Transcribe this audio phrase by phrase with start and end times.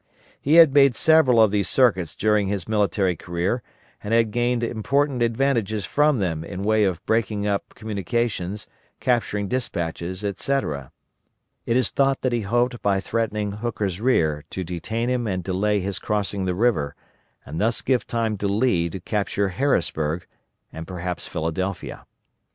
[0.41, 3.61] He had made several of these circuits during his military career,
[4.03, 8.65] and had gained important advantages from them in way of breaking up communications,
[8.99, 10.91] capturing despatches, etc.
[11.67, 15.79] It is thought that he hoped by threatening Hooker's rear to detain him and delay
[15.81, 16.95] his crossing the river,
[17.45, 20.25] and thus give time to Lee to capture Harrisburg,
[20.73, 22.07] and perhaps Philadelphia.